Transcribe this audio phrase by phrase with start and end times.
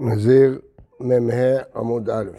[0.00, 0.60] נזיר
[1.00, 2.30] מ"ה עמוד א'.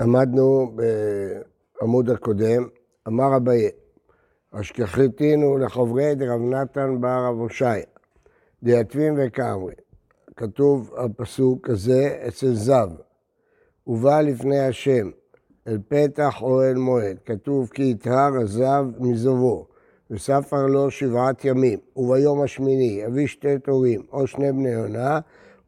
[0.00, 0.72] למדנו
[1.80, 2.68] בעמוד הקודם,
[3.08, 3.70] אמר אביי,
[4.52, 7.84] אשכחיתינו לחוברי דרב נתן בר רב הושעיה,
[8.62, 9.74] דייתבים וכאמרי.
[10.36, 12.88] כתוב הפסוק הזה אצל זב,
[13.86, 15.10] ובא לפני השם,
[15.66, 19.69] אל פתח אוהל מועד, כתוב כי יטהר הזב מזובו.
[20.10, 25.18] וספר לו שבעת ימים, וביום השמיני יביא שתי תורים או שני בני יונה,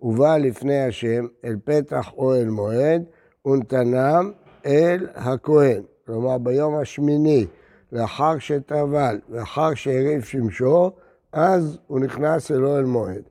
[0.02, 3.02] ובא לפני השם אל פתח אוהל מועד,
[3.46, 4.30] ונתנם
[4.66, 5.82] אל הכהן.
[6.06, 7.46] כלומר, ביום השמיני,
[7.92, 10.90] לאחר שטבל, לאחר שהריב שמשו,
[11.32, 13.22] אז הוא נכנס אל אוהל מועד.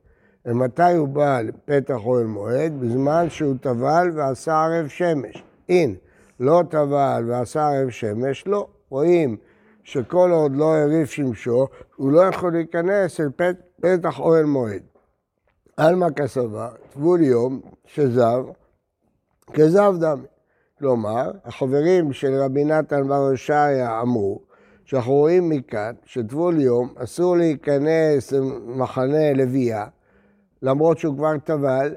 [0.45, 2.79] ומתי הוא בא לפתח אוהל מועד?
[2.79, 5.43] בזמן שהוא טבל ועשה ערב שמש.
[5.69, 5.95] אין,
[6.39, 8.67] לא טבל ועשה ערב שמש, לא.
[8.89, 9.37] רואים
[9.83, 14.81] שכל עוד לא הריב שמשו, הוא לא יכול להיכנס אל פת, פתח אוהל מועד.
[15.77, 18.43] עלמא כסבה, טבול יום שזב,
[19.53, 20.27] כזב דמי.
[20.79, 24.41] כלומר, החברים של רבי נתן בר הושעיה אמרו
[24.85, 29.85] שאנחנו רואים מכאן שטבול יום אסור להיכנס למחנה לוויה,
[30.61, 31.95] למרות שהוא כבר טבל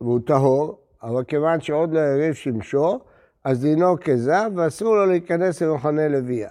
[0.00, 3.00] והוא טהור, אבל כיוון שעוד לא הריב שמשו,
[3.44, 6.50] אז דינו כזב ואסור לו להיכנס למחנה לוויה.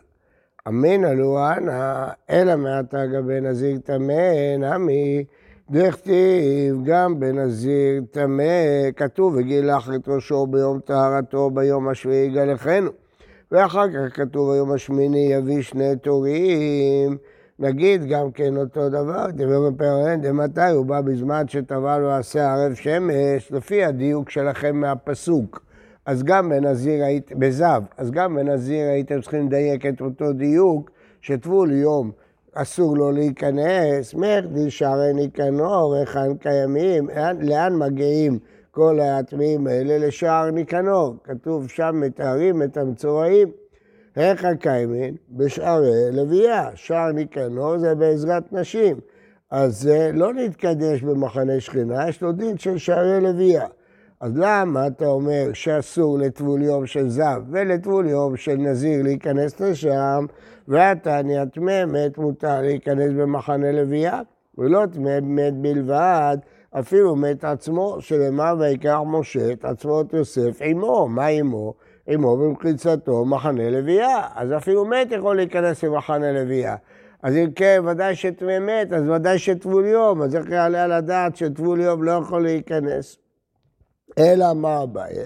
[0.67, 5.25] אמינא לו אנא, אלא מעתה גבי נזיר טמא, נמי,
[5.71, 12.89] דכתיב גם בנזיר טמא, כתוב וגילח את ראשו ביום טהרתו ביום השביעי יגלחנו.
[13.51, 17.17] ואחר כך כתוב ביום השמיני יביא שני תורים.
[17.59, 23.51] נגיד גם כן אותו דבר, דבר בפרלן, דמתי הוא בא בזמן שטבל ועשה ערב שמש,
[23.51, 25.65] לפי הדיוק שלכם מהפסוק.
[26.05, 31.71] אז גם בנזיר הייתם, בזב, אז גם בנזיר הייתם צריכים לדייק את אותו דיוק, שטבול
[31.71, 32.11] יום
[32.53, 38.39] אסור לו להיכנס, מחדי שערי ניקנור, היכן קיימים, לאן, לאן מגיעים
[38.75, 40.07] כל הטמאים האלה?
[40.07, 41.15] לשער ניקנור.
[41.23, 43.51] כתוב שם מתארים את המצורעים.
[44.15, 45.15] היכן קיימים?
[45.29, 46.69] בשערי לוויה.
[46.75, 48.99] שער ניקנור זה בעזרת נשים.
[49.51, 53.65] אז זה לא להתקדש במחנה שכינה, יש לו דין של שערי לוויה.
[54.21, 60.25] אז למה אתה אומר שאסור לטבול יום של זב ולטבול יום של נזיר להיכנס לשם,
[60.67, 64.21] והתניא טמא מת מותר להיכנס במחנה לוויה,
[64.57, 66.37] ולא טמא מת בלבד,
[66.79, 71.07] אפילו מת עצמו, שלמה ויקח משה את עצמו את יוסף עמו.
[71.07, 71.73] מה עמו?
[72.07, 74.21] עמו במחיצתו מחנה לוויה.
[74.35, 76.75] אז אפילו מת יכול להיכנס למחנה לוויה.
[77.23, 81.35] אז אם כן, ודאי שטמא מת, אז ודאי שטבול יום, אז איך יעלה על הדעת
[81.35, 83.24] שטבול יום לא יכול להיכנס?
[84.17, 85.25] אלא מה הבעיה?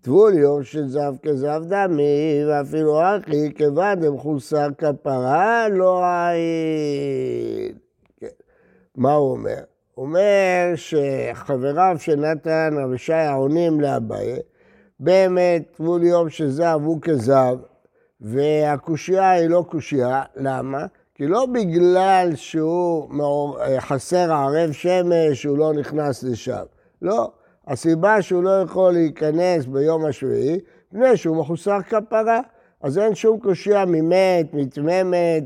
[0.00, 7.74] טבול יום של זב כזב דמי, ואפילו אחי כבד מחוסר כפרה לא עין.
[8.20, 8.26] כן.
[8.96, 9.60] מה הוא אומר?
[9.94, 14.38] הוא אומר שחבריו של נתן אבישי עונים לאביי,
[15.00, 17.56] באמת טבול יום של זב הוא כזב,
[18.20, 20.86] והקושייה היא לא קושייה, למה?
[21.14, 26.64] כי לא בגלל שהוא חסר ערב שמש, הוא לא נכנס לשם.
[27.02, 27.30] לא,
[27.70, 30.60] הסיבה שהוא לא יכול להיכנס ביום השביעי,
[30.92, 32.40] מפני שהוא מחוסר כפרה.
[32.80, 35.42] אז אין שום קושייה ממת, מתממת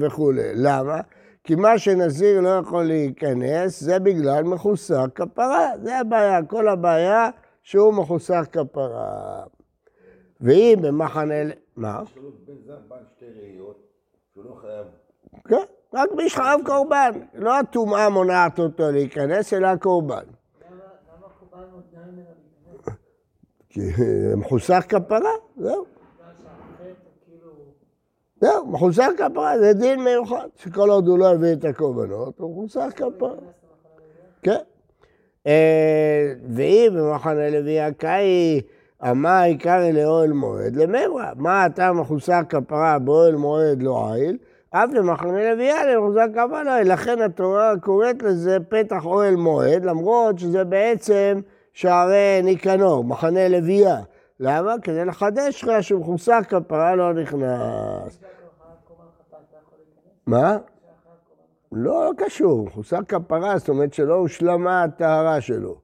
[0.00, 0.52] וכולי.
[0.54, 1.00] למה?
[1.44, 5.70] כי מה שנזיר לא יכול להיכנס, זה בגלל מחוסר כפרה.
[5.82, 7.30] זה הבעיה, כל הבעיה
[7.62, 9.42] שהוא מחוסר כפרה.
[10.40, 11.34] ואם במחנה...
[11.76, 12.02] מה?
[12.04, 13.86] יש לו בן זר בעל שתי ראיות,
[14.32, 14.86] שהוא לא חייב...
[15.48, 15.64] כן,
[15.94, 17.10] רק מי שחייב קורבן.
[17.34, 20.24] לא הטומאה מונעת אותו להיכנס, אלא הקורבן.
[20.60, 20.66] כי
[24.36, 25.84] מחוסר כפרה, זהו.
[28.40, 32.90] זהו, מחוסר כפרה, זה דין מיוחד, שכל עוד הוא לא הביא את הקורבנות, הוא מחוסר
[32.90, 33.30] כפרה.
[34.42, 34.58] כן.
[36.48, 38.60] ואם במחנה לוי הקאי,
[39.10, 41.32] אמה עיקר לאוהל מועד, למברה.
[41.36, 44.38] מה אתה מחוסר כפרה באוהל מועד לא עיל?
[44.70, 46.92] אף למחנה לוויה למחוסר כפרה לא עיל.
[46.92, 51.40] לכן התורה קוראת לזה פתח אוהל מועד, למרות שזה בעצם...
[51.80, 53.96] שערי ניקנור, מחנה לוויה.
[54.40, 54.74] למה?
[54.82, 58.20] כדי לחדש לך שמחוסר כפרה לא נכנס.
[60.26, 60.58] מה?
[61.72, 65.76] לא, לא קשור, מחוסר כפרה, זאת אומרת שלא הושלמה הטהרה שלו.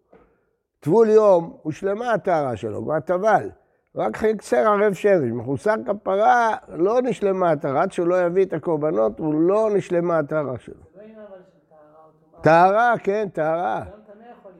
[0.80, 3.50] טבול יום, הושלמה הטהרה שלו, כבר טבל.
[3.96, 9.18] רק חקצר ערב שמש, מחוסר כפרה, לא נשלמה הטהרה, עד שהוא לא יביא את הקורבנות,
[9.18, 10.82] הוא לא נשלמה הטהרה שלו.
[12.42, 13.84] טהרה, כן, טהרה.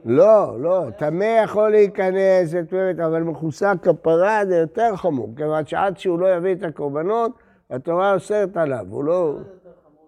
[0.07, 2.53] לא, לא, טמא יכול להיכנס
[3.05, 7.31] אבל מחוסר כפרה זה יותר חמור, כיוון שעד שהוא לא יביא את הקורבנות,
[7.69, 9.35] התורה אוסרת עליו, הוא לא...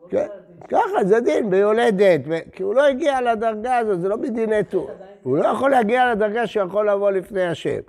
[0.09, 0.27] כן,
[0.67, 4.89] ככה, זה דין, ביולדת, כי הוא לא הגיע לדרגה הזאת, זה לא בדיני טור.
[5.23, 7.79] הוא לא יכול להגיע לדרגה שהוא יכול לבוא לפני השם.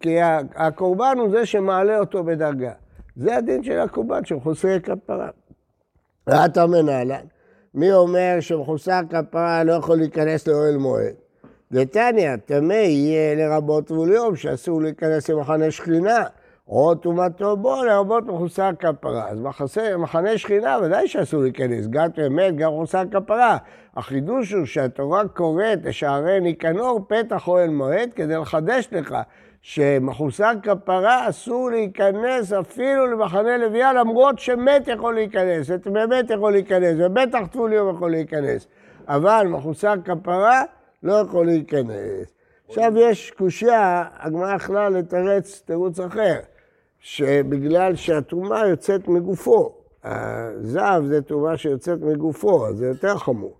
[0.00, 0.16] כי
[0.54, 2.72] הקורבן הוא זה שמעלה אותו בדרגה.
[3.16, 5.28] זה הדין של הקורבן, שהוא חוסר כפרה.
[6.26, 7.24] ואתה מנהלן,
[7.74, 11.23] מי אומר שמחוסר כפרה לא יכול להיכנס לאוהל מועד?
[11.74, 16.24] דתניא, טמא יהיה לרבות טבול יום, שאסור להיכנס למחנה שכינה,
[16.68, 19.28] או טומאתו בו לרבות מחוסר כפרה.
[19.28, 23.56] אז מחסה, מחנה שכינה ודאי שאסור להיכנס, גם אמת, גם מחוסר כפרה.
[23.96, 29.16] החידוש הוא שהתורה קוראת לשערי ניקנור פתח אוהל מועד כדי לחדש לך
[29.62, 37.46] שמחוסר כפרה אסור להיכנס אפילו למחנה לוויה למרות שמת יכול להיכנס, באמת יכול להיכנס, ובטח
[37.46, 38.66] טבול יום יכול להיכנס.
[39.08, 40.62] אבל מחוסר כפרה
[41.04, 42.34] לא יכול להיכנס.
[42.68, 46.34] עכשיו יש קושייה, הגמרא יכלה לתרץ תירוץ אחר,
[46.98, 49.74] שבגלל שהתרומה יוצאת מגופו,
[50.04, 53.56] הזהב זה תרומה שיוצאת מגופו, אז זה יותר חמור.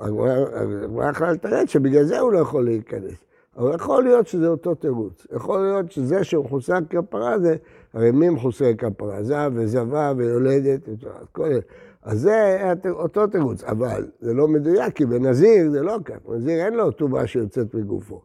[0.00, 3.24] הגמרא יכלה לתרץ שבגלל זה הוא לא יכול להיכנס.
[3.56, 5.26] אבל יכול להיות שזה אותו תירוץ.
[5.36, 7.56] יכול להיות שזה שמחוסר כפרה זה,
[7.94, 9.22] הרי מי מחוסר כפרה?
[9.22, 10.88] זהב וזבה ויולדת,
[11.32, 11.60] כל אלה.
[12.04, 16.14] אז זה אותו תירוץ, אבל זה לא מדויק, כי בנזיר זה לא כך.
[16.28, 18.22] בנזיר אין לו טומאה שיוצאת מגופו.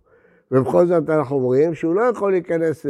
[0.52, 2.86] ובכל זאת אנחנו אומרים שהוא לא יכול להיכנס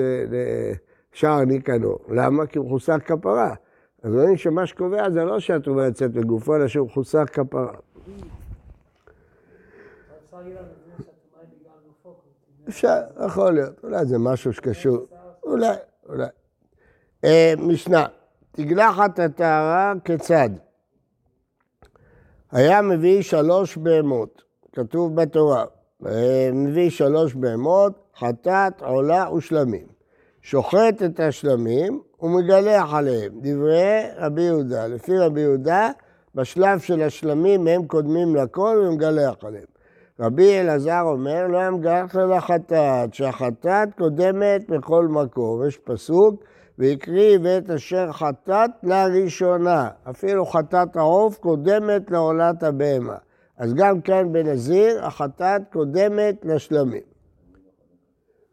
[1.16, 2.00] לשער ניקנור.
[2.10, 2.46] למה?
[2.46, 3.56] כי הוא מחוסר כפרה.
[4.04, 7.74] אז רואים שמה שקובע זה לא שהטומאה יוצאת מגופו, אלא שהוא מחוסר כפרה.
[12.70, 14.98] אפשר, יכול להיות, אולי זה משהו שקשור,
[15.44, 15.76] אולי,
[16.10, 16.28] אולי.
[17.24, 18.06] אה, משנה,
[18.52, 20.50] תגלחת הטהרה כיצד?
[22.52, 24.42] היה מביא שלוש בהמות,
[24.74, 25.66] כתוב בתורה,
[26.06, 29.88] אה, מביא שלוש בהמות, חטאת, עולה ושלמים.
[30.42, 33.32] שוחט את השלמים ומגלח עליהם.
[33.42, 34.88] דברי רבי יהודה.
[34.88, 35.90] לפי רבי יהודה,
[36.36, 39.66] בשלב של השלמים הם קודמים לכל ומגלח עליהם.
[40.20, 45.68] רבי אלעזר אומר, לא ימגח על החטאת, שהחטאת קודמת בכל מקום.
[45.68, 46.44] יש פסוק,
[46.80, 49.90] והקריב את אשר חטאת לראשונה.
[50.10, 53.16] אפילו חטאת העוף קודמת לעולת הבהמה.
[53.58, 57.02] אז גם כאן בנזיר, החטאת קודמת לשלמים.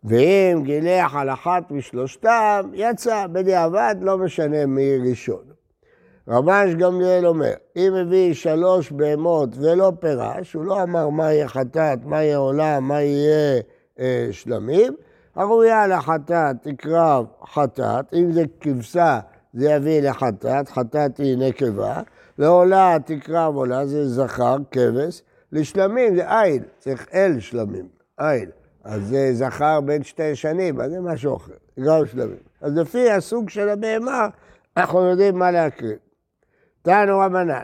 [0.05, 5.43] ואם גילח על אחת משלושתם, יצא בדיעבד, לא משנה מי ראשון.
[6.29, 11.99] רבש גמליאל אומר, אם הביא שלוש בהמות ולא פירש, הוא לא אמר מה יהיה חטאת,
[12.05, 13.61] מה יהיה עולם, מה יהיה
[13.99, 14.97] אה, שלמים,
[15.37, 19.21] הראויה לחטאת תקרב חטאת, אם זה כבשה
[19.55, 22.03] זה יביא לחטאת, חטאת היא נקבה,
[22.39, 25.23] לעולה תקרב עולה זה זכר, כבש,
[25.53, 27.89] לשלמים זה איל, צריך אל שלמים,
[28.21, 28.51] איל.
[28.85, 31.53] אז זה זכר בין שתי שנים, אז זה משהו אחר,
[31.87, 32.39] גם שלמים.
[32.61, 34.29] אז לפי הסוג של הבהמה,
[34.77, 35.97] אנחנו יודעים מה להקריא.
[36.83, 37.63] תנו רבנן.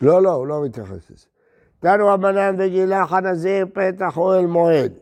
[0.00, 0.12] לא.
[0.12, 1.35] לא, לא, הוא לא מתייחס לזה.
[1.80, 4.92] תנו רבנן וגילח הנזיר פתח אוהל מועד.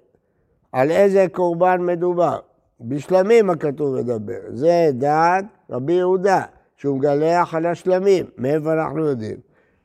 [0.73, 2.39] על איזה קורבן מדובר?
[2.81, 4.39] בשלמים הכתוב מדבר.
[4.49, 6.43] זה דעת רבי יהודה,
[6.77, 8.27] שהוא מגלח על השלמים.
[8.39, 9.37] מאיפה אנחנו יודעים?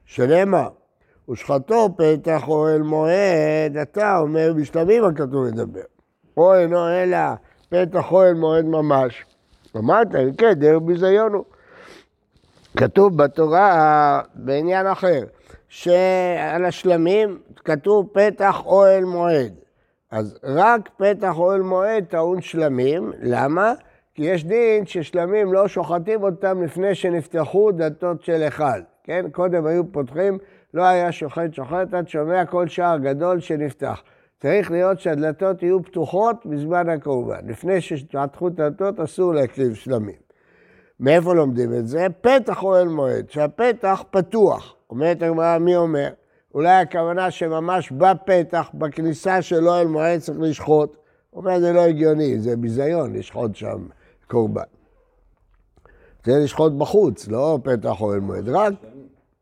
[0.05, 0.69] שנאמר,
[1.29, 5.81] ושחטו פתח אוהל מועד, אתה אומר בשלמים הכתוב מדבר.
[6.37, 7.17] או אינו אלא
[7.69, 9.25] פתח אוהל מועד ממש.
[9.77, 10.07] אמרת,
[10.37, 11.43] כן, דרך ביזיון הוא.
[12.77, 15.23] כתוב בתורה בעניין אחר,
[15.69, 19.53] שעל השלמים כתוב פתח אוהל מועד.
[20.11, 23.73] אז רק פתח אוהל מועד טעון שלמים, למה?
[24.15, 28.81] כי יש דין ששלמים לא שוחטים אותם לפני שנפתחו דלתות של היכל.
[29.03, 30.37] כן, קודם היו פותחים,
[30.73, 34.03] לא היה שוחט שוחט עד שומע כל שער גדול שנפתח.
[34.41, 37.47] צריך להיות שהדלתות יהיו פתוחות בזמן הקורבן.
[37.47, 40.15] לפני שפתחו את הדלתות אסור להקריב שלמים.
[40.99, 42.07] מאיפה לומדים את זה?
[42.21, 44.75] פתח אוהל מועד, שהפתח פתוח.
[44.89, 46.09] אומרת הגמרא, מי אומר?
[46.53, 50.97] אולי הכוונה שממש בפתח, בכניסה של אוהל מועד צריך לשחוט.
[51.33, 53.87] אומר, זה לא הגיוני, זה ביזיון לשחוט שם
[54.27, 54.61] קורבן.
[56.23, 58.73] צריך לשחוט בחוץ, לא פתח אוהל מועד, רק...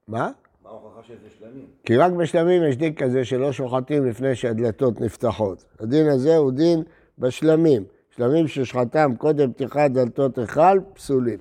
[0.08, 0.32] מה?
[0.64, 1.66] מה ההוכחה שזה שלמים?
[1.86, 5.66] כי רק בשלמים יש דין כזה שלא שוחטים לפני שהדלתות נפתחות.
[5.80, 6.84] הדין הזה הוא דין
[7.20, 7.84] בשלמים.
[8.10, 11.40] שלמים ששחטם קודם פתיחת דלתות היכל, פסולים.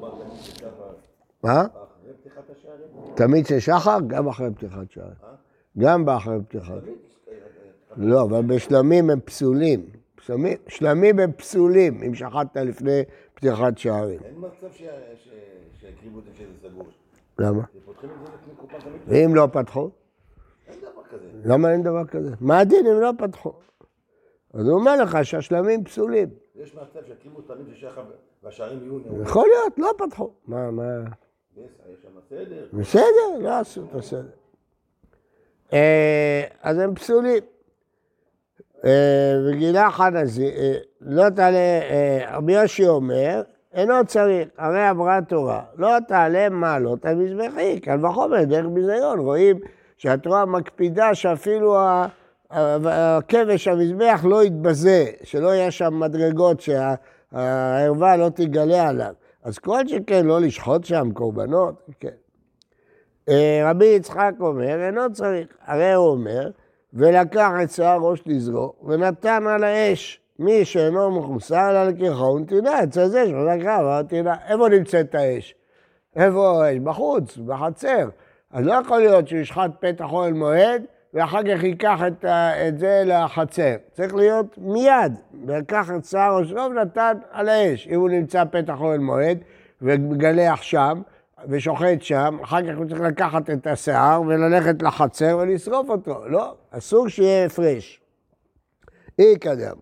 [0.00, 0.68] מה, תמיד ששחר,
[1.42, 1.60] מה?
[1.60, 3.05] אחרי פתיחת השערים?
[3.16, 3.98] תמיד של שחר?
[4.06, 5.10] גם אחרי פתיחת שער.
[5.78, 6.70] גם באחרי פתיחת.
[6.70, 6.76] אה,
[7.28, 7.34] אה,
[7.96, 9.86] לא, אבל בשלמים הם פסולים.
[10.20, 13.02] שלמים, שלמים הם פסולים, אם שחטת לפני
[13.34, 14.20] פתיחת שערים.
[14.24, 14.74] אין מצב
[15.74, 16.86] שהקריבו את זה שזה סגור.
[17.38, 17.62] למה?
[19.06, 19.90] ואם לא פתחו?
[20.68, 21.28] אין דבר כזה.
[21.44, 22.30] למה אין דבר כזה?
[22.40, 23.52] מה הדין אם לא פתחו?
[24.54, 26.28] אז הוא אומר לך שהשלמים פסולים.
[26.54, 28.02] יש מצב שהקריבו תמיד ששחר
[28.42, 29.22] והשערים יהיו.
[29.22, 30.30] יכול להיות, לא פתחו.
[30.46, 30.82] מה, מה...
[32.72, 34.28] בסדר, לא עשו את הסדר.
[35.72, 37.42] אה, אז הם פסולים.
[38.84, 41.80] אה, וגילה חנזי, אה, לא תעלה,
[42.32, 43.42] רבי יושי אומר,
[43.74, 49.58] אינו צריך, הרי עברה תורה, לא תעלה מעלות על מזבחי, קל וחומר, דרך ביזיון, רואים
[49.96, 51.76] שהתורה מקפידה שאפילו
[52.50, 59.12] הכבש המזבח לא יתבזה, שלא יהיה שם מדרגות, שהערווה לא תגלה עליו.
[59.46, 62.08] אז כל שכן לא לשחוט שם קורבנות, כן.
[63.28, 66.50] אה, רבי יצחק אומר, אינו צריך, הרי הוא אומר,
[66.92, 70.20] ולקח את שיער ראש נזרו, ונתן על האש.
[70.38, 74.36] מי שאינו מחוסר אלא לקרחו ונתינה, אצל זה שלקחה ונתינה.
[74.48, 75.54] איפה נמצאת האש?
[76.16, 76.78] איפה האש?
[76.78, 78.08] בחוץ, בחצר.
[78.50, 80.82] אז לא יכול להיות שהוא ישחט פתח אוהל מועד,
[81.16, 82.24] ואחר כך ייקח את,
[82.68, 83.74] את זה לחצר.
[83.92, 85.12] צריך להיות מיד.
[85.46, 87.88] לקח את שיער ראשו ונתן על האש.
[87.88, 89.38] אם הוא נמצא פתח אוהל מועד,
[89.82, 91.02] ומגלח שם,
[91.48, 96.28] ושוחט שם, אחר כך הוא צריך לקחת את השיער וללכת לחצר ולשרוף אותו.
[96.28, 98.00] לא, אסור שיהיה הפרש.
[99.18, 99.76] אי קדם.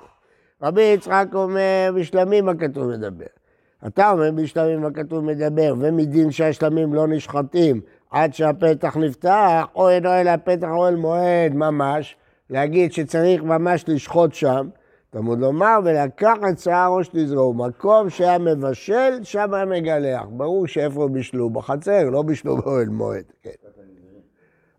[0.63, 3.44] רבי יצחק אומר, בשלמים הכתוב מדבר.
[3.87, 10.37] אתה אומר, בשלמים הכתוב מדבר, ומדין שהשלמים לא נשחטים עד שהפתח נפתח, או אינו אלא
[10.45, 12.17] פתח אוהל מועד ממש,
[12.51, 14.69] להגיד שצריך ממש לשחוט שם.
[15.11, 20.23] תלמוד לומר, ולקח את שיער ראש תזרעו, מקום שהיה מבשל, שם היה מגלח.
[20.31, 21.51] ברור שאיפה בישלו?
[21.51, 23.25] בחצר, לא בישלו באוהל מועד.
[23.43, 23.51] כן.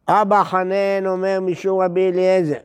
[0.08, 2.56] אבא חנן אומר משום רבי אליעזר,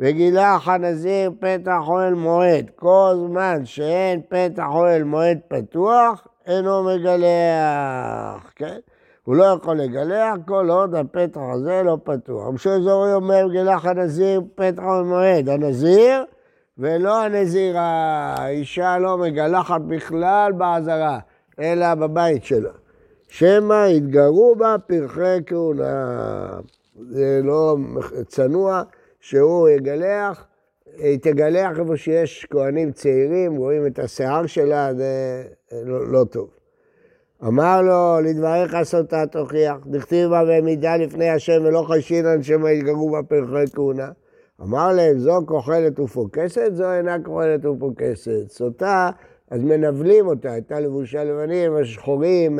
[0.00, 8.78] וגילח הנזיר פתח אוהל מועד, כל זמן שאין פתח אוהל מועד פתוח, אינו מגלח, כן?
[9.24, 12.46] הוא לא יכול לגלח כל עוד הפתח הזה לא פתוח.
[12.46, 16.24] רבי אזורי אומר, גילח הנזיר פתח אוהל מועד, הנזיר
[16.78, 21.18] ולא הנזירה, האישה לא מגלחת בכלל בעזרה,
[21.60, 22.70] אלא בבית שלה.
[23.28, 26.48] שמא יתגרו בה פרחי כהונה.
[27.08, 27.76] זה לא
[28.26, 28.82] צנוע
[29.24, 30.46] שהוא יגלח,
[30.96, 36.48] היא תגלח איפה שיש כהנים צעירים, רואים את השיער שלה, זה לא, לא טוב.
[37.44, 43.22] אמר לו, לדבריך סוטה תוכיח, דכתיב בה במידה לפני השם ולא חשינן שמא יתגרו בה
[43.22, 44.08] פרחי כהונה.
[44.62, 48.48] אמר להם, זו כוחלת ופוקסת, זו אינה כוחלת ופוקסת.
[48.48, 49.10] סוטה,
[49.50, 52.58] אז מנבלים אותה, הייתה לבושה לבנים, השחורים,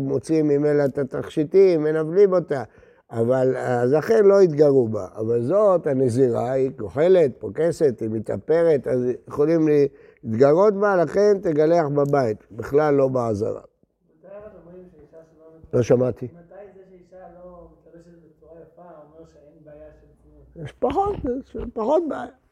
[0.00, 2.62] מוציאים ממנה את התכשיטים, מנבלים אותה.
[3.10, 5.06] אבל אז לכן לא התגרו בה.
[5.16, 9.68] אבל זאת, הנזירה, היא כוחלת, פוקסת, היא מתאפרת, אז יכולים
[10.24, 13.60] להתגרות בה, לכן תגלח בבית, בכלל לא בעזרה.
[15.72, 16.28] לא שמעתי.
[20.56, 20.64] לא?
[20.64, 21.16] יש פחות,
[21.74, 22.45] פחות בעיה.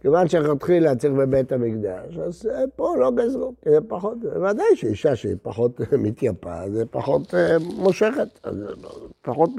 [0.00, 5.16] כיוון שלכתחילה צריך בבית המקדש, אז אה, פה לא גזרו, כי זה פחות, ודאי שאישה
[5.16, 9.50] שהיא פחות מתייפה, זה פחות אה, מושכת, אז לא- פחות,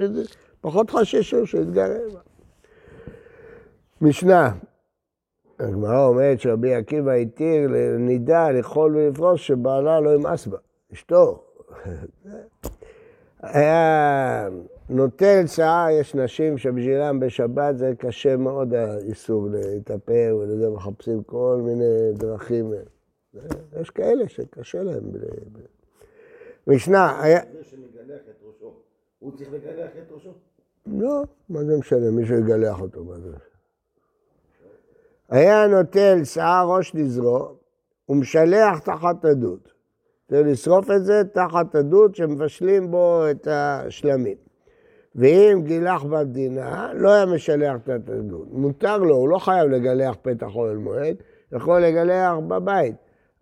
[0.61, 2.19] פחות חששו שיתגרה בה.
[4.01, 4.51] משנה,
[5.59, 10.57] הגמרא אומרת שרבי עקיבא התיר לנידה לאכול ולפרוס שבעלה לא ימאס בה,
[10.93, 11.43] אשתו.
[13.41, 14.47] היה
[14.89, 22.13] נוטל שיער, יש נשים שבשבילם בשבת זה קשה מאוד האיסור להתאפר ולזה מחפשים כל מיני
[22.13, 22.73] דרכים.
[23.81, 25.03] יש כאלה שקשה להם.
[26.67, 27.39] משנה, היה...
[27.53, 28.73] זה שמגלח את ראשו,
[29.19, 30.29] הוא צריך לגלח את ראשו?
[30.87, 33.31] לא, מה זה משנה, מישהו יגלח אותו, מה זה?
[35.29, 37.55] היה נוטל שיער ראש נזרו
[38.09, 39.59] ומשלח תחת הדוד.
[40.29, 44.48] צריך לשרוף את זה תחת הדוד שמבשלים בו את השלמים.
[45.15, 48.47] ואם גילח במדינה, לא היה משלח תחת הדוד.
[48.51, 51.15] מותר לו, הוא לא חייב לגלח פתח אוהל מועד,
[51.51, 52.95] יכול לגלח בבית.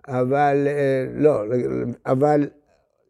[0.07, 1.41] אבל אה, לא,
[2.05, 2.47] אבל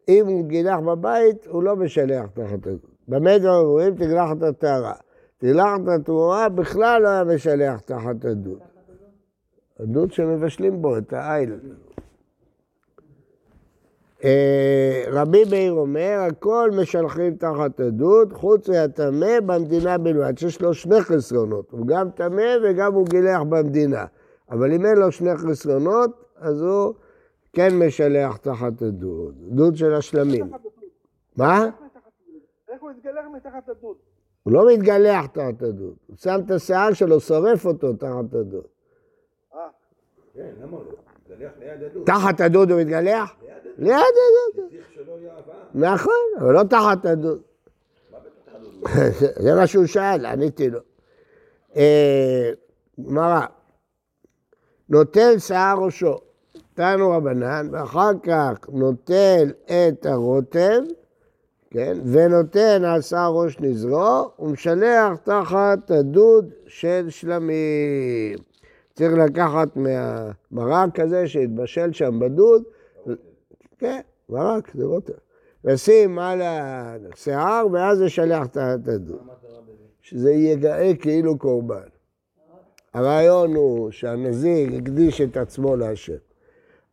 [0.08, 2.78] אם הוא גילח בבית, הוא לא משלח תחת הדוד.
[3.08, 3.94] במה דברים אומרים?
[3.94, 4.94] תגלח את הטהרה.
[5.38, 8.58] תגלח את התאורה, בכלל לא היה משלח תחת הדוד.
[9.80, 11.52] הדוד שמבשלים בו את העיל.
[14.24, 21.00] אה, רבי מאיר אומר, הכל משלחים תחת הדוד, חוץ מהטמא במדינה בלבד, שיש לו שני
[21.00, 24.04] חסרונות, הוא גם טמא וגם הוא גילח במדינה.
[24.50, 26.94] אבל אם אין לו שני חסרונות, אז הוא
[27.52, 30.50] כן משלח תחת הדוד, דוד של השלמים.
[31.36, 31.64] מה?
[32.68, 33.96] איך הוא התגלח מתחת הדוד?
[34.42, 38.66] הוא לא מתגלח תחת הדוד, הוא שם את השיער שלו, שורף אותו תחת הדוד.
[40.34, 40.78] כן, לא?
[41.38, 42.06] ליד הדוד.
[42.06, 43.34] תחת הדוד הוא מתגלח?
[43.78, 44.64] ליד הדוד.
[45.74, 47.40] נכון, אבל לא תחת הדוד.
[49.42, 50.78] זה מה שהוא שאל, עניתי לו.
[51.76, 52.50] אה,
[53.06, 53.40] גמרא,
[54.88, 56.18] נוטל שיער ראשו,
[56.74, 60.80] תנו רבנן, ואחר כך נוטל את הרוטב,
[61.70, 68.38] כן, ונותן על שר ראש נזרו, ומשלח תחת הדוד של שלמים.
[68.94, 72.62] צריך לקחת מהמרק הזה שהתבשל שם בדוד,
[73.78, 75.12] כן, מרק, זה רוטב.
[75.64, 79.18] לשים על השיער, ואז לשלח תחת הדוד.
[80.00, 81.88] שזה יגאה כאילו קורבן.
[82.94, 86.16] הרעיון הוא שהנזיר הקדיש את עצמו להשם.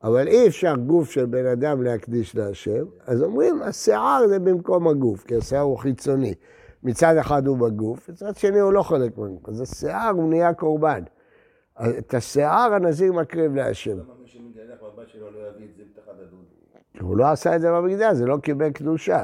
[0.03, 5.23] אבל אי אפשר גוף של בן אדם להקדיש להשם, אז אומרים, השיער זה במקום הגוף,
[5.23, 6.33] כי השיער הוא חיצוני.
[6.83, 9.49] מצד אחד הוא בגוף, מצד שני הוא לא חלק מהגוף.
[9.49, 11.03] אז השיער הוא נהיה קורבן.
[11.81, 13.91] את השיער הנזיר מקריב להשם.
[13.91, 15.83] למה מי שמתגלח בבת שלו לא יביא את זה
[16.97, 17.09] הדוד?
[17.09, 19.23] הוא לא עשה את זה במקדש, זה לא קיבל קדושה.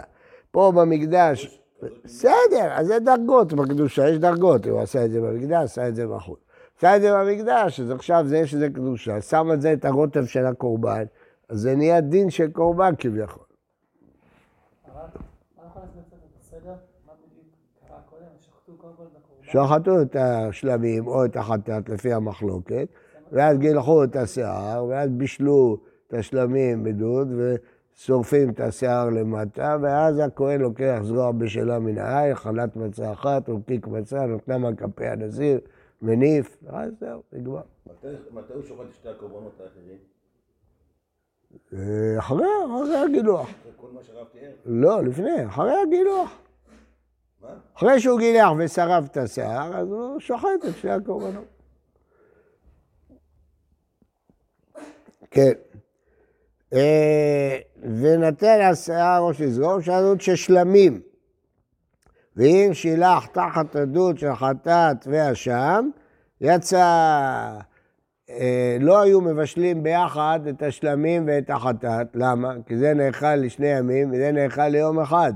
[0.51, 1.61] פה במקדש,
[2.03, 6.07] בסדר, אז זה דרגות בקדושה, יש דרגות, הוא עשה את זה במקדש, עשה את זה
[6.07, 6.39] בחוץ.
[6.77, 10.25] עשה את זה במקדש, אז עכשיו זה יש לזה קדושה, שם על זה את הרוטב
[10.25, 11.03] של הקורבן,
[11.49, 13.43] אז זה נהיה דין של קורבן כביכול.
[19.41, 19.47] את.
[19.51, 22.87] שחטו את השלמים או את החטאת לפי המחלוקת,
[23.31, 25.77] ואז גילחו את השיער, ואז בישלו
[26.11, 32.75] את השלמים בדוד, ושורפים את השיער למטה, ואז הכהן לוקח זרוע בשלה מן העין, חלת
[32.75, 35.59] מצה אחת, ורקיק מצה, נותנם על כפי הנזיר,
[36.01, 37.61] מניף, ואז זהו, נגמר.
[38.31, 39.97] מתי הוא שוחט את שתי הקורבנות האחרים?
[41.73, 43.49] אה, אחרי, אחרי הגילוח.
[43.75, 44.51] כל מה שהרב תיאר.
[44.65, 46.31] לא, לפני, אחרי הגילוח.
[47.41, 47.49] מה?
[47.77, 51.45] אחרי שהוא גילח ושרף את השיער, אז הוא שוחט את שני הקורבנות.
[55.31, 55.51] כן.
[56.73, 61.01] אה, ונתן השיער ראש לזרום, שהדוד ששלמים.
[62.35, 65.89] ואם שילח תחת הדוד של חטאת ואשם,
[66.41, 66.77] יצא,
[68.29, 72.07] אה, לא היו מבשלים ביחד את השלמים ואת החטאת.
[72.15, 72.53] למה?
[72.65, 75.33] כי זה נאכל לשני ימים וזה נאכל ליום אחד.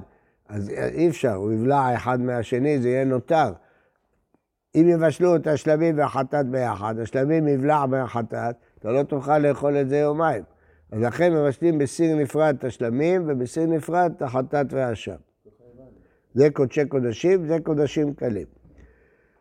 [0.50, 3.52] אז אי אפשר, הוא יבלע אחד מהשני, זה יהיה נותר.
[4.76, 9.98] אם יבשלו את השלמים והחטאת ביחד, השלמים יבלע מהחטאת, אתה לא תוכל לאכול את זה
[9.98, 10.44] יומיים.
[10.92, 15.16] אז לכן מבשלים בסיר נפרד את השלמים ובסיר נפרד את החטאת והאשם.
[16.34, 18.48] זה קודשי קודשים, זה קודשים קלים.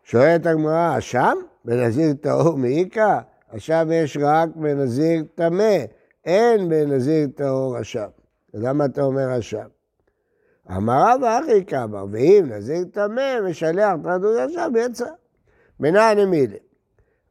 [0.03, 1.37] שואלת הגמרא, אשם?
[1.65, 3.19] בנזיר טהור מעיקה?
[3.49, 5.77] אשם יש רק בנזיר טמא,
[6.25, 8.07] אין בנזיר טהור אשם.
[8.53, 9.67] למה אתה אומר אשם?
[10.71, 15.09] אמר רב אחי כאמר, ואם נזיר טמא משלח תרדות אשם יצא.
[15.79, 16.57] מנין מילי.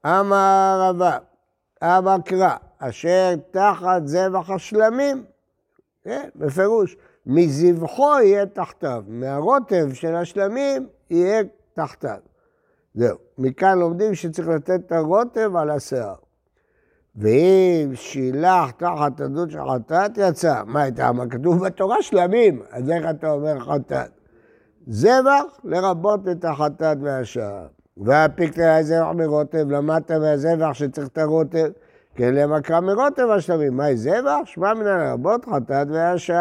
[0.07, 1.19] אמר רבא,
[1.83, 5.25] אמר קרא, אשר תחת זבח השלמים,
[6.03, 12.19] כן, בפירוש, מזבחו יהיה תחתיו, מהרוטב של השלמים יהיה תחתיו.
[12.95, 16.15] זהו, מכאן לומדים שצריך לתת את הרוטב על השיער.
[17.17, 20.63] ואם שילח תחת עדות של חטאת יצא.
[20.67, 21.13] מה הייתה?
[21.13, 24.11] מה כתוב בתורה שלמים, אז איך אתה אומר חטאת?
[24.87, 27.67] זבח לרבות את החטאת והשער.
[27.97, 31.71] והפיקת זבח מרוטב, למדת מהזבח שצריך את הרוטב,
[32.15, 33.77] כן למקרא מרוטב השלמים.
[33.77, 34.39] מהי זבח?
[34.45, 36.35] שמע מן הרבות חטאת והשם.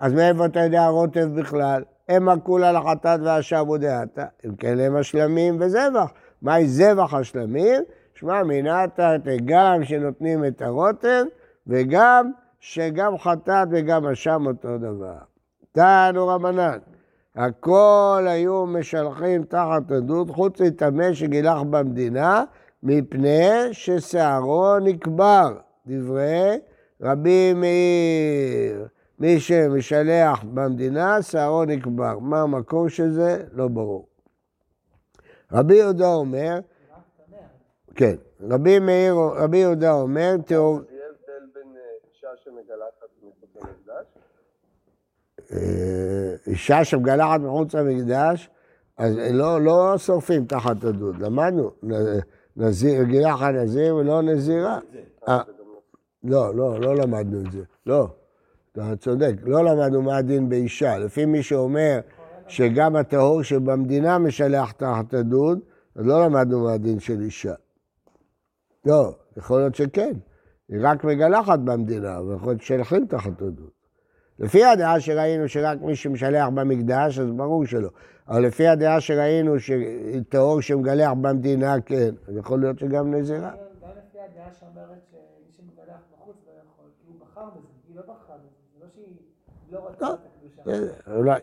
[0.00, 1.82] אז מאיפה אתה יודע רוטב בכלל?
[2.08, 4.24] המה כולה לחטאת והשם ודעתה.
[4.46, 6.12] אם כן הם השלמים וזבח.
[6.42, 7.82] מהי זבח השלמים?
[8.14, 11.24] שמע מינתה גם שנותנים את הרוטב
[11.66, 15.16] וגם שגם חטאת וגם אשם אותו דבר.
[15.72, 16.78] תנו רבנן,
[17.36, 22.44] הכל היו משלחים תחת עדות חוץ מטמא שגילח במדינה
[22.82, 25.56] מפני ששערו נקבר.
[25.86, 26.58] דברי
[27.00, 28.86] רבי מאיר.
[29.18, 32.18] מי שמשלח במדינה, שערו נקבר.
[32.18, 33.42] מה המקור של זה?
[33.52, 34.06] לא ברור.
[35.52, 36.58] רבי יהודה אומר,
[37.94, 40.80] כן, רבי מאיר, רבי יהודה אומר, תיאור...
[45.52, 47.38] אה, אישה שמגלחת מחוץ למקדש?
[47.38, 48.50] אה, מחוץ למקדש,
[48.96, 51.70] אז לא, לא שורפים תחת הדוד, למדנו,
[52.56, 54.78] נזיר, גילחת נזיר ולא נזירה.
[55.28, 55.42] אה,
[56.24, 58.08] לא, לא, לא למדנו את זה, לא,
[58.72, 60.98] אתה צודק, לא למדנו מה הדין באישה.
[60.98, 62.00] לפי מי שאומר
[62.48, 65.58] שגם הטהור שבמדינה משלח תחת הדוד,
[65.94, 67.54] אז לא למדנו מה הדין של אישה.
[68.84, 70.12] לא, יכול להיות שכן,
[70.68, 73.70] היא רק מגלחת במדינה, אבל יכול להיות ששלחים תחת הדוד.
[74.40, 77.88] לפי הדעה שראינו שרק מי שמשלח במקדש, אז ברור שלא.
[78.28, 83.40] אבל לפי הדעה שראינו שטהור שמגלח במדינה, כן, אז יכול להיות שגם נזירה.
[83.40, 88.02] גם לפי הדעה שאומרת שמי שמגלח בחוץ לא יכול, כי הוא בחר בזה, היא לא
[88.02, 89.16] בחרה בזה, זה לא שהיא
[89.70, 90.14] לא רצתה לא.
[90.14, 90.62] את הקדושה.
[90.62, 91.40] בסדר, אולי.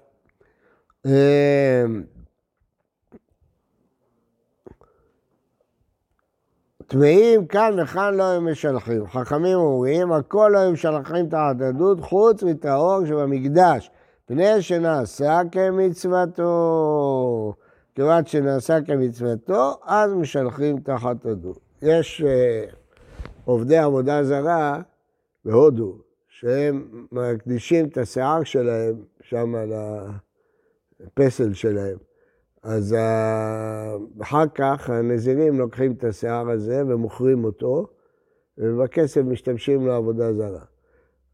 [6.88, 9.08] טמאים כאן וכאן לא היו משלחים.
[9.08, 13.92] חכמים אומרים, הכל לא היו משלחים תחת הדוד, חוץ מטהור שבמקדש,
[14.26, 16.44] פני שנעשה כמצוותו.
[17.96, 21.58] כיוון שנעשה כמצוותו, אז משלחים תחת הדוד.
[21.82, 22.76] יש uh,
[23.46, 24.82] עובדי עבודה זרה
[25.46, 25.98] בהודו,
[26.28, 29.54] שהם מקדישים את השיער שלהם שם
[31.00, 31.98] לפסל שלהם.
[32.68, 32.96] אז
[34.22, 37.88] אחר כך הנזירים לוקחים את השיער הזה ומוכרים אותו,
[38.58, 40.66] ובכסף משתמשים לעבודה זרה.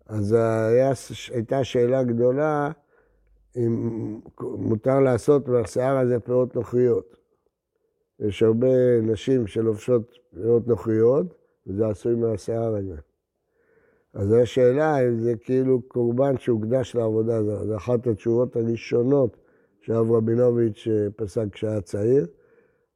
[0.05, 0.91] אז היה,
[1.31, 2.71] הייתה שאלה גדולה
[3.55, 7.15] אם מותר לעשות מהשיער הזה פירות נוכריות.
[8.19, 11.35] יש הרבה נשים שלובשות פירות נוכריות,
[11.67, 12.97] וזה עשוי מהשיער הזה.
[14.13, 17.65] אז השאלה אם זה כאילו קורבן שהוקדש לעבודה זרה.
[17.65, 19.42] זו אחת התשובות הראשונות
[19.85, 22.27] שאב רבינוביץ' פסק כשהיה צעיר.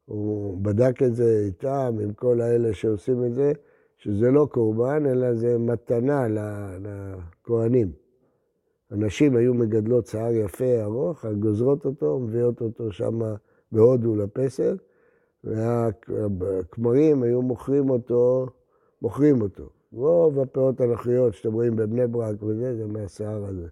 [0.06, 3.52] הוא בדק את זה איתם, עם כל האלה שעושים את זה,
[3.98, 6.28] שזה לא קורבן, אלא זה מתנה
[6.80, 7.92] לכהנים.
[8.92, 13.20] הנשים היו מגדלות שיער יפה, ארוך, גוזרות אותו, מביאות אותו שם
[13.72, 14.78] בהודו לפסל,
[15.44, 18.48] והכמרים היו מוכרים אותו,
[19.02, 19.70] מוכרים אותו.
[19.94, 23.68] רוב הפירות הנוכריות שאתם רואים בבני ברק וזה, זה מהשיער הזה.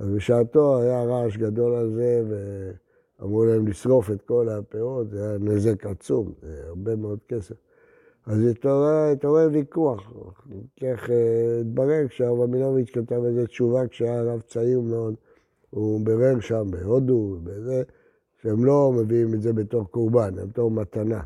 [0.00, 5.38] אז בשעתו היה רעש גדול על זה, ואמרו להם לשרוף את כל הפירות, זה היה
[5.38, 7.54] נזק עצום, זה הרבה מאוד כסף.
[8.26, 8.38] אז
[9.12, 10.12] התעורר ויכוח.
[10.80, 15.14] כך אה, התברר כשהרב רבינוביץ' כתב איזה תשובה כשהיה רב צעיר מאוד,
[15.70, 17.82] הוא בירר שם בהודו, בזה,
[18.42, 21.22] שהם לא מביאים את זה בתור קורבן, הם בתור מתנה.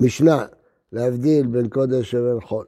[0.00, 0.46] משנה,
[0.92, 2.66] להבדיל בין קודש לבין חול.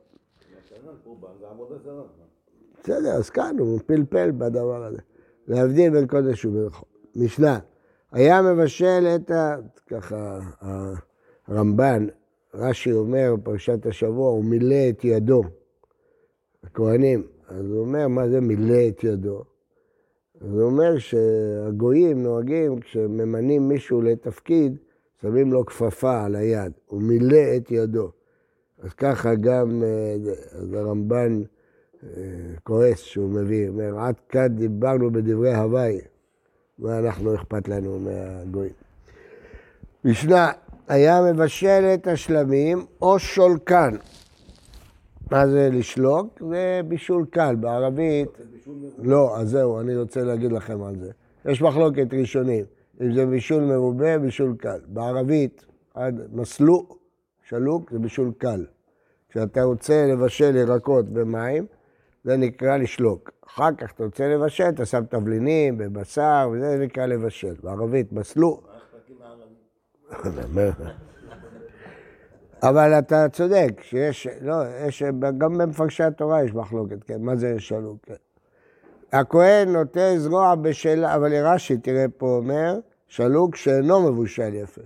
[2.85, 4.99] בסדר, אז כאן הוא פלפל בדבר הזה.
[5.49, 6.89] להבדיל בין קודש ובין חול.
[7.17, 7.59] משנה,
[8.13, 9.57] היה מבשל את ה...
[9.87, 10.39] ככה,
[11.47, 12.07] הרמב"ן,
[12.55, 15.43] רש"י אומר בפרשת השבוע, הוא מילא את ידו.
[16.65, 19.43] הכהנים, אז הוא אומר, מה זה מילא את ידו?
[20.41, 24.77] אז הוא אומר שהגויים נוהגים, כשממנים מישהו לתפקיד,
[25.23, 28.11] שמים לו כפפה על היד, הוא מילא את ידו.
[28.79, 30.15] אז ככה גם אה,
[30.53, 31.43] אז הרמב"ן
[32.63, 36.01] כועס שהוא מביא, אומר, עד כאן דיברנו בדברי הוואי,
[36.79, 38.73] מה אנחנו אכפת לנו מהגויים.
[40.05, 40.53] משנה,
[40.89, 43.97] היה מבשל את השלמים או שולקן.
[45.31, 46.43] מה זה לשלוק?
[46.51, 48.29] זה בישול קל, בערבית...
[48.99, 51.11] לא, אז זהו, אני רוצה להגיד לכם על זה.
[51.45, 52.65] יש מחלוקת ראשונים.
[53.01, 54.79] אם זה בישול מרובה, בישול קל.
[54.87, 55.65] בערבית,
[56.33, 56.87] מסלו,
[57.49, 58.65] שלוק, זה בישול קל.
[59.29, 61.67] כשאתה רוצה לבשל ירקות במים,
[62.25, 63.31] זה נקרא לשלוק.
[63.47, 67.55] אחר כך אתה רוצה לבשל, אתה שם תבלינים בבשר, וזה נקרא לבשל.
[67.63, 68.61] בערבית, מסלו.
[72.63, 74.55] אבל אתה צודק, שיש, לא,
[74.87, 75.03] יש,
[75.39, 78.15] גם במפרשי התורה יש מחלוקת, כן, מה זה שלוק, כן.
[79.13, 84.83] הכהן נוטה זרוע בשלה, אבל רש"י, תראה פה אומר, שלוק שאינו מבושל יפה.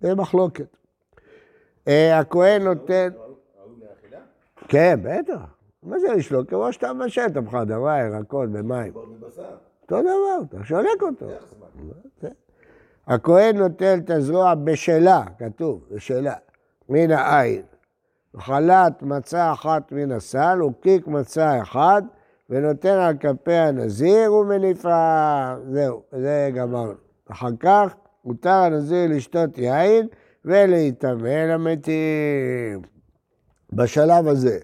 [0.00, 0.76] זה מחלוקת.
[1.88, 3.08] אה, הכהן נותן...
[4.68, 5.53] כן, בטח.
[5.84, 6.50] מה זה לשלוק?
[6.50, 8.92] כמו שאתה מבשל, אתה מחדרה ירקות במים.
[8.94, 11.26] אותו דבר, אתה שולק אותו.
[13.06, 16.34] הכהן נוטל את הזרוע בשלה, כתוב, בשלה,
[16.88, 17.62] מן העין.
[18.36, 22.02] חלת מצה אחת מן הסל, וקיק מצה אחד,
[22.50, 25.54] ונותן על כפי הנזיר ומניפה.
[25.70, 26.92] זהו, זה גמרנו.
[27.30, 27.94] אחר כך
[28.24, 30.08] מותר הנזיר לשתות יין
[30.44, 32.82] ולהיטמא למתים.
[33.72, 34.58] בשלב הזה.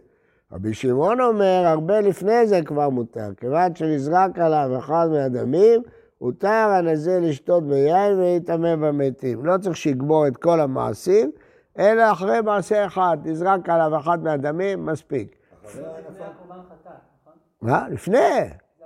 [0.52, 5.82] רבי שמעון אומר, הרבה לפני זה כבר מותר, כיוון שנזרק עליו אחד מהדמים,
[6.18, 9.44] הותר הנזיר לשתות ביין ולהיטמא במתים.
[9.44, 11.32] לא צריך שיגמור את כל המעשים,
[11.78, 15.36] אלא אחרי מעשה אחד, נזרק עליו אחד מהדמים, מספיק.
[15.62, 15.82] נכון?
[17.62, 17.88] מה?
[17.88, 18.18] לפני.
[18.18, 18.84] זה.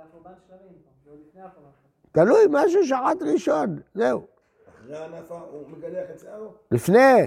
[2.11, 4.25] תלוי, משהו שחט ראשון, זהו.
[4.69, 6.53] אחרי הנפה הוא מגלח את שערו?
[6.71, 7.25] לפני.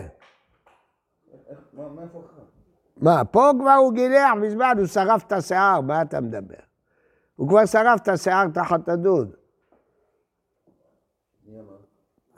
[1.73, 2.58] מאיפה אחר?
[3.01, 6.55] מה, פה כבר הוא גילח מזמן, הוא שרף את השיער, מה אתה מדבר?
[7.37, 9.31] הוא כבר שרף את השיער תחת הדוד.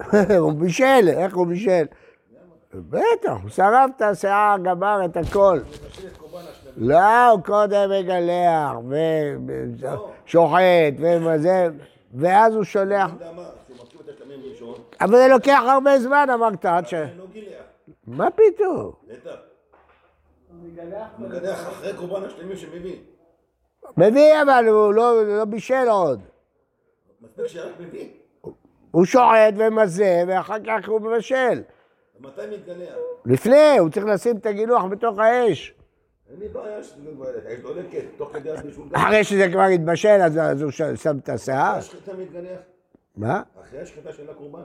[0.39, 1.85] הוא בישל, איך הוא בישל?
[2.75, 5.59] בטח, הוא שרף את השיער, גמר את הכל.
[6.77, 8.77] לא, הוא קודם מגלח,
[10.27, 11.69] ושוחט, וזה,
[12.15, 13.11] ואז הוא שולח.
[15.01, 16.95] אבל זה לוקח הרבה זמן, אמרת, עד ש...
[16.95, 17.25] לא.
[18.07, 18.93] מה פתאום?
[21.19, 22.97] מגלח אחרי קורבן השלמים שמביא.
[23.97, 26.21] מביא, אבל הוא לא, לא בישל עוד.
[27.21, 28.09] מספיק שרק מביא.
[28.91, 31.63] הוא שוחט ומזה, ואחר כך הוא מבשל.
[32.21, 32.95] מתי מתגלח?
[33.27, 35.75] לפני, הוא צריך לשים את הגילוח בתוך האש.
[36.31, 38.89] אין לי בעיה שזה לא יש לו לקט, תוך כדי הבישול.
[38.93, 41.71] אחרי שזה כבר התבשל, אז, אז הוא שם את השיער.
[41.71, 42.61] אחרי השחיטה מתגלח?
[43.17, 43.43] מה?
[43.61, 44.65] אחרי השחיטה של הקורבן.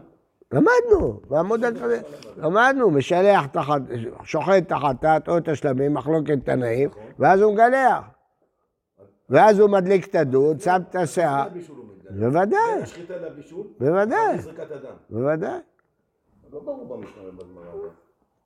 [0.54, 2.02] למדנו, בעמוד הקודם.
[2.38, 3.82] למדנו, משלח תחת,
[4.24, 8.04] שוחט את החטאת או את השלמים, מחלוקת תנאים, ואז הוא מגלח.
[9.30, 11.48] ואז הוא מדליק את הדוד, שם את השיער.
[11.50, 12.20] מתגלח.
[12.20, 14.38] בוודאי, בין השחיטה לבישול, בוודאי.
[15.10, 15.60] בוודאי.
[16.52, 16.60] לא.
[17.74, 17.90] אבל.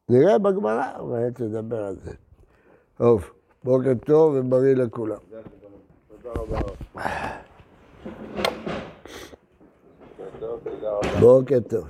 [0.10, 2.12] נראה בגמרא, אולי תדבר על זה.
[2.98, 3.32] טוב,
[3.64, 5.18] בוקר טוב ובריא לכולם.
[6.08, 6.60] תודה רבה.
[10.39, 11.19] טוב, תודה רבה.
[11.19, 11.88] בוקר טוב.